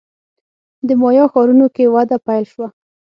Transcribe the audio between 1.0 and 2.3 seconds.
مایا ښارونو کې وده